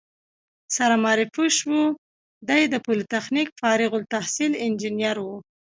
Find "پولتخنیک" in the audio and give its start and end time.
2.85-3.47